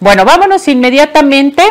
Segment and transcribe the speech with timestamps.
[0.00, 1.62] Bueno, vámonos inmediatamente.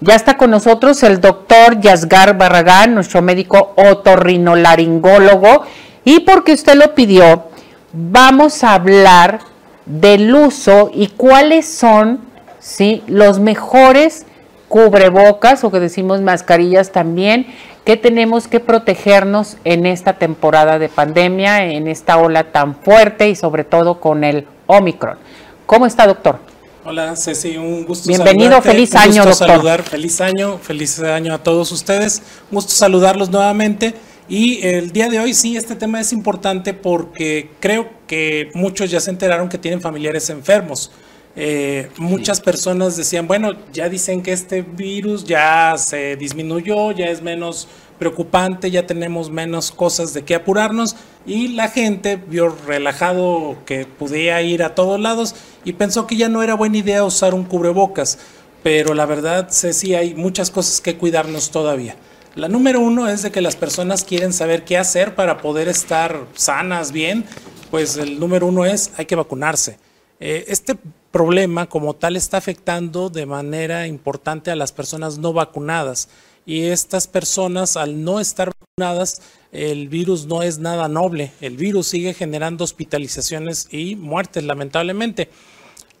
[0.00, 5.64] Ya está con nosotros el doctor Yasgar Barragán, nuestro médico otorrinolaringólogo.
[6.04, 7.44] Y porque usted lo pidió,
[7.92, 9.40] vamos a hablar
[9.86, 12.20] del uso y cuáles son
[12.60, 13.02] ¿sí?
[13.06, 14.26] los mejores
[14.68, 17.46] cubrebocas o que decimos mascarillas también
[17.84, 23.34] que tenemos que protegernos en esta temporada de pandemia, en esta ola tan fuerte y
[23.34, 25.18] sobre todo con el Omicron.
[25.66, 26.53] ¿Cómo está, doctor?
[26.86, 31.42] Hola, Ceci, un gusto Bienvenido, feliz año, un gusto saludar, feliz año, feliz año a
[31.42, 32.20] todos ustedes.
[32.50, 33.94] Un gusto saludarlos nuevamente.
[34.28, 39.00] Y el día de hoy sí, este tema es importante porque creo que muchos ya
[39.00, 40.90] se enteraron que tienen familiares enfermos.
[41.36, 47.22] Eh, muchas personas decían, bueno, ya dicen que este virus ya se disminuyó, ya es
[47.22, 47.66] menos
[47.98, 54.42] preocupante, ya tenemos menos cosas de qué apurarnos y la gente vio relajado que podía
[54.42, 55.34] ir a todos lados
[55.64, 58.18] y pensó que ya no era buena idea usar un cubrebocas,
[58.62, 61.96] pero la verdad, sí hay muchas cosas que cuidarnos todavía.
[62.34, 66.26] La número uno es de que las personas quieren saber qué hacer para poder estar
[66.34, 67.24] sanas, bien,
[67.70, 69.78] pues el número uno es hay que vacunarse.
[70.20, 70.76] Eh, este
[71.10, 76.08] problema como tal está afectando de manera importante a las personas no vacunadas
[76.46, 79.22] y estas personas al no estar vacunadas
[79.54, 85.28] el virus no es nada noble, el virus sigue generando hospitalizaciones y muertes lamentablemente.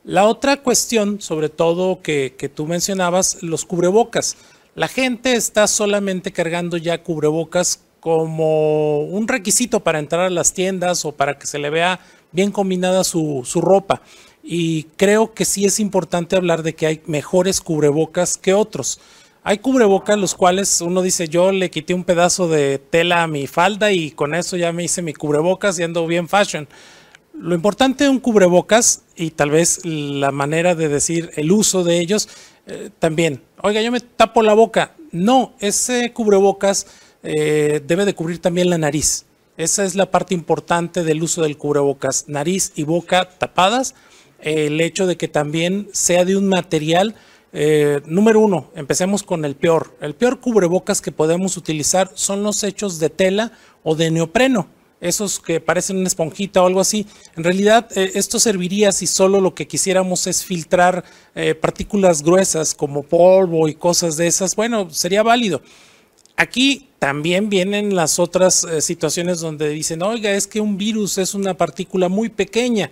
[0.02, 4.36] La otra cuestión, sobre todo que, que tú mencionabas, los cubrebocas.
[4.74, 11.04] La gente está solamente cargando ya cubrebocas como un requisito para entrar a las tiendas
[11.04, 12.00] o para que se le vea
[12.34, 14.02] bien combinada su, su ropa
[14.46, 19.00] y creo que sí es importante hablar de que hay mejores cubrebocas que otros.
[19.42, 23.46] Hay cubrebocas los cuales uno dice, yo le quité un pedazo de tela a mi
[23.46, 26.68] falda y con eso ya me hice mi cubrebocas y ando bien fashion.
[27.32, 31.98] Lo importante de un cubrebocas y tal vez la manera de decir el uso de
[31.98, 32.28] ellos
[32.66, 33.42] eh, también.
[33.62, 34.94] Oiga, yo me tapo la boca.
[35.10, 36.86] No, ese cubrebocas
[37.22, 39.24] eh, debe de cubrir también la nariz.
[39.56, 42.24] Esa es la parte importante del uso del cubrebocas.
[42.28, 43.94] Nariz y boca tapadas
[44.44, 47.14] el hecho de que también sea de un material,
[47.52, 49.96] eh, número uno, empecemos con el peor.
[50.00, 54.68] El peor cubrebocas que podemos utilizar son los hechos de tela o de neopreno.
[55.00, 57.06] Esos que parecen una esponjita o algo así.
[57.36, 61.04] En realidad, eh, esto serviría si solo lo que quisiéramos es filtrar
[61.34, 64.56] eh, partículas gruesas como polvo y cosas de esas.
[64.56, 65.62] Bueno, sería válido.
[66.36, 71.52] Aquí también vienen las otras situaciones donde dicen, oiga, es que un virus es una
[71.52, 72.90] partícula muy pequeña.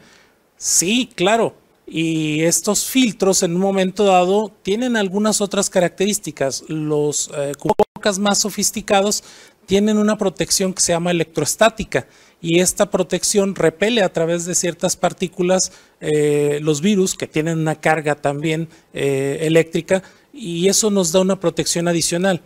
[0.59, 1.55] Sí, claro.
[1.87, 6.63] Y estos filtros en un momento dado tienen algunas otras características.
[6.69, 9.25] Los eh, cubrebocas más sofisticados
[9.65, 12.07] tienen una protección que se llama electrostática
[12.43, 17.77] y esta protección repele a través de ciertas partículas eh, los virus que tienen una
[17.77, 20.03] carga también eh, eléctrica
[20.35, 22.43] y eso nos da una protección adicional.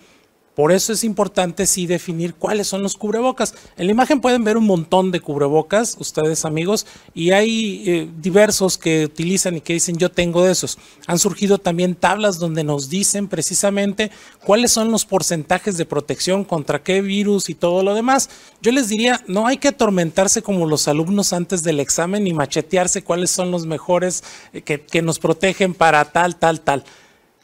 [0.57, 3.55] Por eso es importante sí definir cuáles son los cubrebocas.
[3.77, 8.79] En la imagen pueden ver un montón de cubrebocas, ustedes amigos, y hay eh, diversos
[8.79, 10.79] que utilizan y que dicen yo tengo de esos.
[11.07, 14.11] Han surgido también tablas donde nos dicen precisamente
[14.47, 18.31] cuáles son los porcentajes de protección contra qué virus y todo lo demás.
[18.63, 23.05] Yo les diría, no hay que atormentarse como los alumnos antes del examen y machetearse
[23.05, 24.25] cuáles son los mejores
[24.55, 26.83] eh, que, que nos protegen para tal, tal, tal.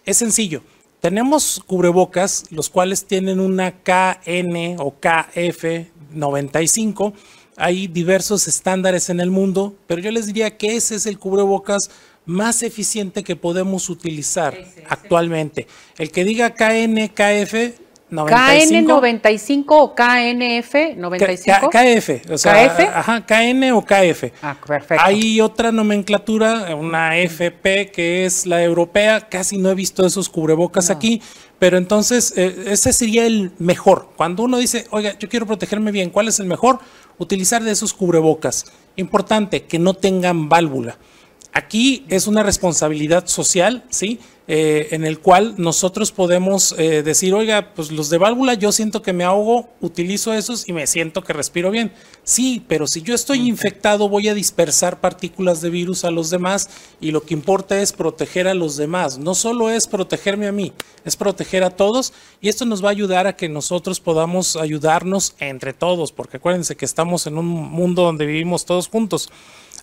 [0.07, 0.63] Es sencillo
[1.03, 7.13] tenemos cubrebocas, los cuales tienen una KN o KF95.
[7.57, 11.91] Hay diversos estándares en el mundo, pero yo les diría que ese es el cubrebocas
[12.25, 14.57] más eficiente que podemos utilizar
[14.89, 15.67] actualmente.
[15.99, 17.73] El que diga KN, KF,
[18.13, 21.71] KN95 o KNF95?
[21.71, 22.81] KF, o sea, KF?
[22.95, 24.33] Ajá, KN o KF.
[24.43, 25.03] Ah, perfecto.
[25.05, 30.91] Hay otra nomenclatura, una FP que es la europea, casi no he visto esos cubrebocas
[30.91, 31.23] aquí,
[31.59, 34.11] pero entonces eh, ese sería el mejor.
[34.17, 36.81] Cuando uno dice, oiga, yo quiero protegerme bien, ¿cuál es el mejor?
[37.19, 38.67] Utilizar de esos cubrebocas.
[38.97, 40.99] Importante, que no tengan válvula.
[41.55, 44.21] Aquí es una responsabilidad social, ¿sí?
[44.49, 49.01] Eh, en el cual nosotros podemos eh, decir, oiga, pues los de válvula yo siento
[49.01, 51.93] que me ahogo, utilizo esos y me siento que respiro bien.
[52.25, 56.71] Sí, pero si yo estoy infectado voy a dispersar partículas de virus a los demás
[57.01, 59.17] y lo que importa es proteger a los demás.
[59.17, 60.73] No solo es protegerme a mí,
[61.05, 65.37] es proteger a todos y esto nos va a ayudar a que nosotros podamos ayudarnos
[65.39, 69.31] entre todos, porque acuérdense que estamos en un mundo donde vivimos todos juntos.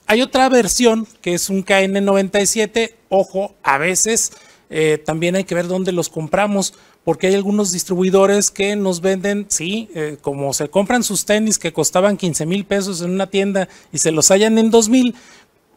[0.06, 4.32] Hay otra versión que es un KN97, ojo, a veces
[4.70, 6.74] eh, también hay que ver dónde los compramos,
[7.04, 11.74] porque hay algunos distribuidores que nos venden, sí, eh, como se compran sus tenis que
[11.74, 15.16] costaban 15 mil pesos en una tienda y se los hallan en 2 mil,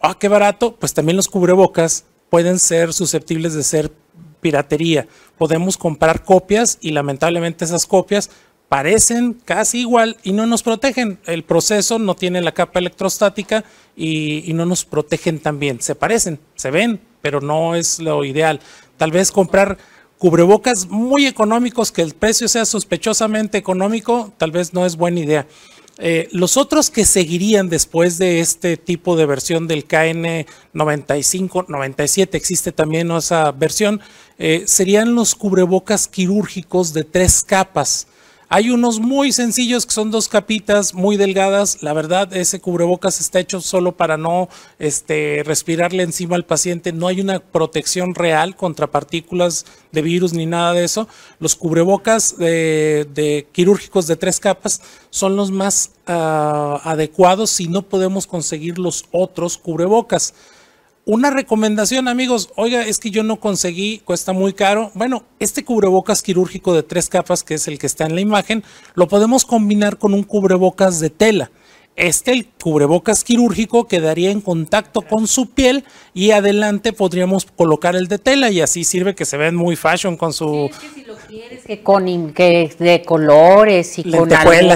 [0.02, 3.92] ah, qué barato, pues también los cubrebocas pueden ser susceptibles de ser
[4.40, 5.06] piratería.
[5.38, 8.30] Podemos comprar copias y lamentablemente esas copias
[8.68, 11.18] parecen casi igual y no nos protegen.
[11.26, 13.64] El proceso no tiene la capa electrostática
[13.96, 15.80] y, y no nos protegen también.
[15.80, 18.60] Se parecen, se ven, pero no es lo ideal.
[19.02, 19.78] Tal vez comprar
[20.16, 25.48] cubrebocas muy económicos, que el precio sea sospechosamente económico, tal vez no es buena idea.
[25.98, 32.70] Eh, los otros que seguirían después de este tipo de versión del KN95, 97, existe
[32.70, 34.00] también esa versión,
[34.38, 38.06] eh, serían los cubrebocas quirúrgicos de tres capas.
[38.54, 41.82] Hay unos muy sencillos que son dos capitas muy delgadas.
[41.82, 46.92] La verdad, ese cubrebocas está hecho solo para no este, respirarle encima al paciente.
[46.92, 51.08] No hay una protección real contra partículas de virus ni nada de eso.
[51.38, 58.26] Los cubrebocas de, quirúrgicos de tres capas son los más ah, adecuados si no podemos
[58.26, 60.34] conseguir los otros cubrebocas.
[61.04, 64.92] Una recomendación, amigos, oiga, es que yo no conseguí, cuesta muy caro.
[64.94, 68.62] Bueno, este cubrebocas quirúrgico de tres capas, que es el que está en la imagen,
[68.94, 71.50] lo podemos combinar con un cubrebocas de tela.
[71.96, 75.84] Este, el cubrebocas quirúrgico, quedaría en contacto con su piel
[76.14, 80.16] y adelante podríamos colocar el de tela y así sirve que se ven muy fashion
[80.16, 80.70] con su...
[80.70, 84.70] Sí, es que si lo quieres que con que de colores y con algún,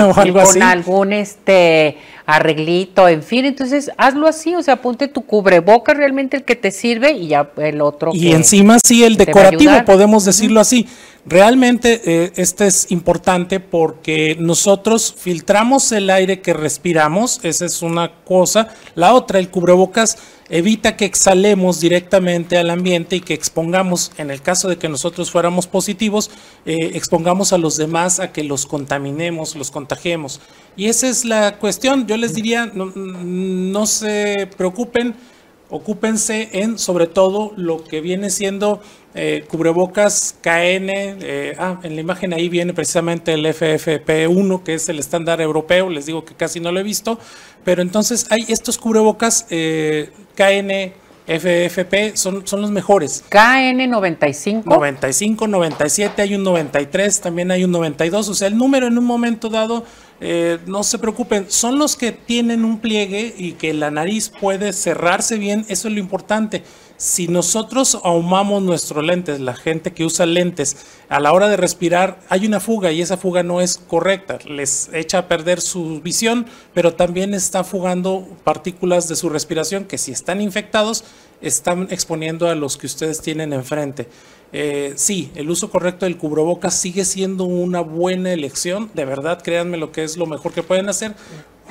[0.00, 0.52] o algo así.
[0.52, 1.96] con algún este
[2.26, 6.70] arreglito, en fin, entonces hazlo así, o sea, ponte tu cubreboca realmente el que te
[6.70, 8.10] sirve y ya el otro.
[8.12, 10.86] Y encima sí el decorativo, podemos decirlo así.
[11.24, 18.12] Realmente eh, este es importante porque nosotros filtramos el aire que respiramos, esa es una
[18.24, 18.68] cosa.
[18.96, 20.18] La otra, el cubrebocas
[20.52, 25.30] evita que exhalemos directamente al ambiente y que expongamos, en el caso de que nosotros
[25.30, 26.30] fuéramos positivos,
[26.66, 30.40] eh, expongamos a los demás a que los contaminemos, los contagiemos.
[30.76, 32.06] Y esa es la cuestión.
[32.06, 35.14] Yo les diría, no se preocupen
[35.72, 38.82] ocúpense en sobre todo lo que viene siendo
[39.14, 44.88] eh, cubrebocas KN, eh, ah, en la imagen ahí viene precisamente el FFP1, que es
[44.90, 47.18] el estándar europeo, les digo que casi no lo he visto,
[47.64, 50.92] pero entonces hay estos cubrebocas eh, KN,
[51.26, 53.24] FFP, son, son los mejores.
[53.30, 54.64] KN95.
[54.64, 59.04] 95, 97, hay un 93, también hay un 92, o sea, el número en un
[59.04, 59.84] momento dado
[60.24, 64.72] eh, no se preocupen, son los que tienen un pliegue y que la nariz puede
[64.72, 66.62] cerrarse bien, eso es lo importante.
[67.02, 70.76] Si nosotros ahumamos nuestros lentes, la gente que usa lentes,
[71.08, 74.88] a la hora de respirar hay una fuga y esa fuga no es correcta, les
[74.92, 80.12] echa a perder su visión, pero también está fugando partículas de su respiración que si
[80.12, 81.02] están infectados
[81.40, 84.06] están exponiendo a los que ustedes tienen enfrente.
[84.52, 88.92] Eh, sí, el uso correcto del cubrebocas sigue siendo una buena elección.
[88.94, 91.16] De verdad, créanme lo que es lo mejor que pueden hacer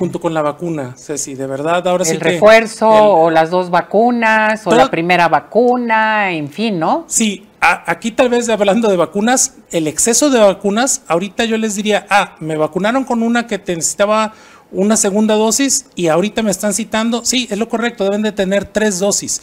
[0.02, 4.66] junto con la vacuna, Ceci, de verdad, ahora sí El refuerzo o las dos vacunas
[4.66, 7.04] o la primera vacuna, en fin, ¿no?
[7.06, 12.04] Sí, aquí tal vez hablando de vacunas, el exceso de vacunas, ahorita yo les diría,
[12.10, 14.32] ah, me vacunaron con una que necesitaba
[14.72, 18.64] una segunda dosis y ahorita me están citando, sí, es lo correcto, deben de tener
[18.64, 19.40] tres dosis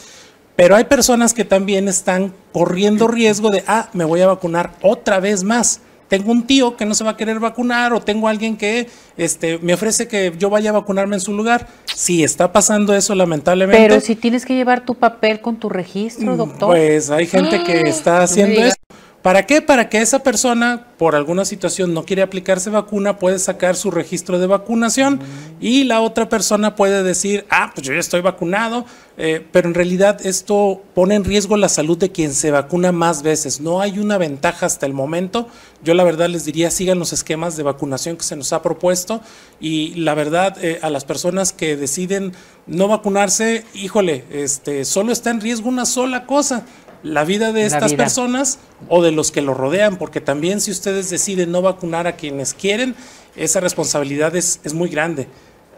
[0.56, 5.18] pero hay personas que también están corriendo riesgo de, ah, me voy a vacunar otra
[5.18, 5.80] vez más.
[6.10, 9.58] Tengo un tío que no se va a querer vacunar o tengo alguien que este,
[9.60, 11.68] me ofrece que yo vaya a vacunarme en su lugar.
[11.94, 13.80] Sí, está pasando eso lamentablemente.
[13.80, 16.70] Pero si tienes que llevar tu papel con tu registro, doctor.
[16.70, 18.74] Pues hay gente que está haciendo eso.
[19.22, 19.60] ¿Para qué?
[19.60, 24.38] Para que esa persona, por alguna situación, no quiere aplicarse vacuna, puede sacar su registro
[24.38, 25.20] de vacunación
[25.60, 28.86] y la otra persona puede decir, ah, pues yo ya estoy vacunado,
[29.18, 33.22] eh, pero en realidad esto pone en riesgo la salud de quien se vacuna más
[33.22, 33.60] veces.
[33.60, 35.48] No hay una ventaja hasta el momento.
[35.84, 39.20] Yo la verdad les diría, sigan los esquemas de vacunación que se nos ha propuesto
[39.60, 42.32] y la verdad eh, a las personas que deciden
[42.66, 46.64] no vacunarse, híjole, este, solo está en riesgo una sola cosa,
[47.02, 51.10] la vida de estas personas o de los que lo rodean, porque también si ustedes
[51.10, 52.94] deciden no vacunar a quienes quieren,
[53.36, 55.28] esa responsabilidad es, es muy grande.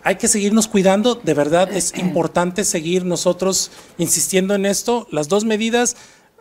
[0.04, 5.06] Hay que seguirnos cuidando, de verdad es importante seguir nosotros insistiendo en esto.
[5.10, 5.96] Las dos medidas,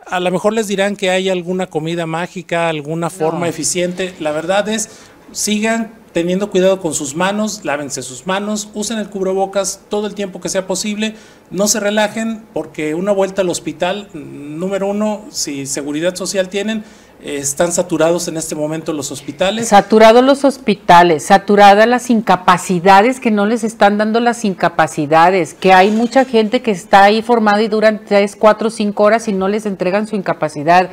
[0.06, 4.14] a lo mejor les dirán que hay alguna comida mágica, alguna forma eficiente.
[4.18, 4.88] La verdad es,
[5.32, 10.40] sigan teniendo cuidado con sus manos, lávense sus manos, usen el cubrebocas todo el tiempo
[10.40, 11.14] que sea posible,
[11.50, 16.84] no se relajen porque una vuelta al hospital, número uno, si seguridad social tienen,
[17.22, 19.68] están saturados en este momento los hospitales.
[19.68, 25.90] Saturados los hospitales, saturadas las incapacidades que no les están dando las incapacidades, que hay
[25.90, 29.66] mucha gente que está ahí formada y duran tres, cuatro, cinco horas y no les
[29.66, 30.90] entregan su incapacidad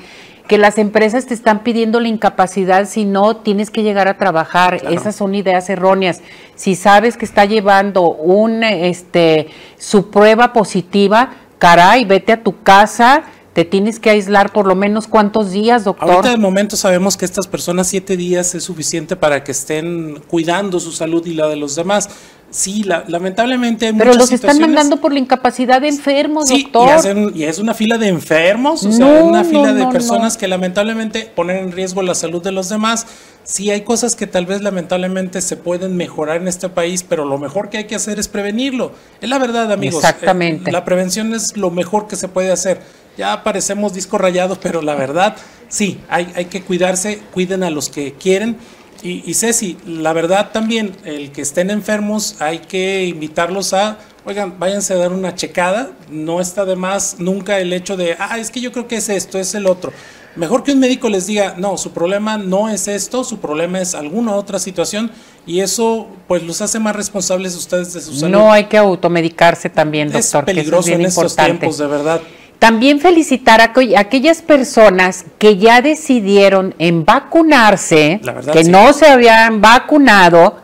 [0.50, 4.82] que las empresas te están pidiendo la incapacidad si no tienes que llegar a trabajar.
[4.90, 6.22] Esas son ideas erróneas.
[6.56, 13.26] Si sabes que está llevando un este su prueba positiva, caray, vete a tu casa,
[13.54, 16.10] te tienes que aislar por lo menos cuántos días, doctor.
[16.10, 20.80] Ahorita de momento sabemos que estas personas siete días es suficiente para que estén cuidando
[20.80, 22.10] su salud y la de los demás.
[22.52, 27.32] Sí, lamentablemente hay Pero los están mandando por la incapacidad de enfermos, sí, doctor.
[27.36, 31.58] Y, es una fila de enfermos, o sea, una fila de personas que lamentablemente ponen
[31.58, 33.06] en riesgo la salud de los demás.
[33.44, 37.38] Sí, hay cosas que tal vez lamentablemente se pueden mejorar en este país, pero lo
[37.38, 38.94] mejor que hay que hacer es prevenirlo.
[39.22, 40.04] Es la verdad, amigos.
[40.04, 40.70] Exactamente.
[40.70, 42.82] Eh, la prevención es lo mejor que se puede hacer.
[43.18, 45.36] Ya parecemos discos rayados, pero la verdad,
[45.68, 48.58] sí, hay, hay que cuidarse, cuiden a los que quieren
[49.02, 54.94] y, Ceci, la verdad también, el que estén enfermos, hay que invitarlos a, oigan, váyanse
[54.94, 58.60] a dar una checada, no está de más nunca el hecho de, ah, es que
[58.60, 59.94] yo creo que es esto, es el otro.
[60.36, 63.96] Mejor que un médico les diga, no, su problema no es esto, su problema es
[63.96, 65.12] alguna otra situación
[65.46, 68.32] y eso pues los hace más responsables ustedes de su salud.
[68.32, 70.44] No hay que automedicarse también, doctor.
[70.44, 72.22] Es peligroso en estos tiempos, de verdad.
[72.60, 78.20] También felicitar a, aquellas personas que ya decidieron en vacunarse,
[78.52, 80.58] que no se habían vacunado.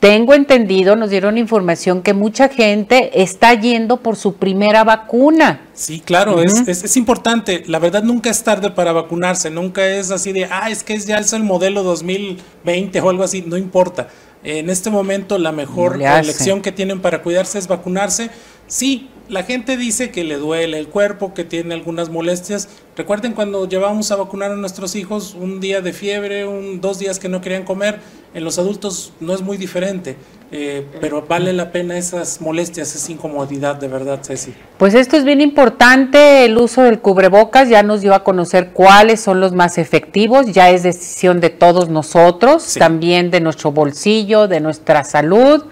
[0.00, 5.60] Tengo entendido, nos dieron información que mucha gente está yendo por su primera vacuna.
[5.74, 7.62] Sí, claro, es, es, importante.
[7.68, 11.18] La verdad nunca es tarde para vacunarse, nunca es así de, ah, es que ya
[11.18, 14.08] es el modelo 2020 o algo así, no importa.
[14.44, 18.30] En este momento la mejor elección que tienen para cuidarse es vacunarse.
[18.66, 22.68] Sí, la gente dice que le duele el cuerpo, que tiene algunas molestias.
[22.96, 27.18] Recuerden cuando llevamos a vacunar a nuestros hijos un día de fiebre, un, dos días
[27.18, 28.00] que no querían comer,
[28.34, 30.16] en los adultos no es muy diferente,
[30.50, 34.52] eh, pero vale la pena esas molestias, esa incomodidad, de verdad, Ceci.
[34.78, 39.20] Pues esto es bien importante, el uso del cubrebocas ya nos dio a conocer cuáles
[39.20, 44.60] son los más efectivos, ya es decisión de todos nosotros, también de nuestro bolsillo, de
[44.60, 45.64] nuestra salud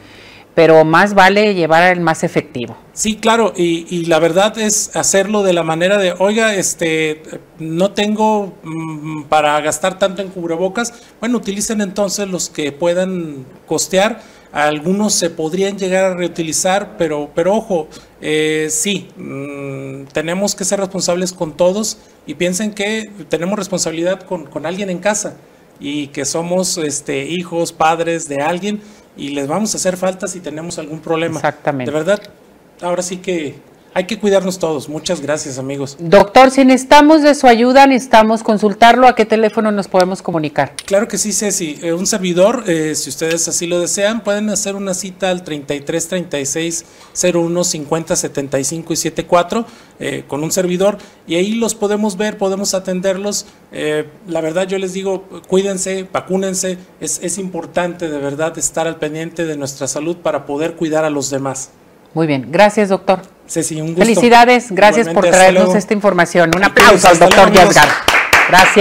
[0.60, 2.76] pero más vale llevar el más efectivo.
[2.92, 7.22] Sí, claro, y, la verdad es hacerlo de la manera de, oiga, este,
[7.58, 14.20] no tengo mm, para gastar tanto en cubrebocas, bueno, utilicen entonces los que puedan costear,
[14.52, 17.88] algunos se podrían llegar a reutilizar, pero, pero ojo,
[18.20, 24.44] eh, sí, mm, tenemos que ser responsables con todos y piensen que tenemos responsabilidad con,
[24.44, 25.38] con alguien en casa
[25.80, 28.82] y que somos este, hijos, padres de alguien
[29.16, 31.36] y les vamos a hacer falta si tenemos algún problema.
[31.36, 31.90] Exactamente.
[31.90, 32.22] De verdad,
[32.80, 33.56] ahora sí que
[33.92, 34.88] hay que cuidarnos todos.
[34.88, 35.96] Muchas gracias, amigos.
[35.98, 39.08] Doctor, si necesitamos de su ayuda, necesitamos consultarlo.
[39.08, 40.74] ¿A qué teléfono nos podemos comunicar?
[40.86, 41.78] Claro que sí, Ceci.
[41.82, 46.08] Eh, un servidor, eh, si ustedes así lo desean, pueden hacer una cita al 33
[46.08, 46.84] 36
[47.34, 49.66] 01 50 75 y 74
[49.98, 53.46] eh, con un servidor y ahí los podemos ver, podemos atenderlos.
[53.72, 56.78] la verdad, yo les digo, cuídense, vacúnense.
[57.00, 61.10] Es, es importante de verdad estar al pendiente de nuestra salud para poder cuidar a
[61.10, 61.70] los demás.
[62.14, 63.20] Muy bien, gracias doctor.
[63.50, 64.00] Ceci, un gusto.
[64.02, 66.52] Felicidades, gracias por traernos esta información.
[66.54, 67.88] Un aplauso al doctor Yasgar.
[68.48, 68.76] Gracias.